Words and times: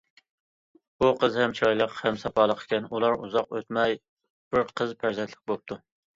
بۇ 1.03 1.09
قىز 1.23 1.37
ھەم 1.41 1.53
چىرايلىق 1.59 1.93
ھەم 2.05 2.17
ساپالىق 2.23 2.65
ئىكەن، 2.65 2.89
ئۇلار 2.89 3.19
ئۇزاق 3.19 3.55
ئۆتمەي 3.61 3.95
بىر 4.55 4.67
قىز 4.81 4.99
پەرزەنتلىك 5.05 5.55
بوپتۇ. 5.55 5.81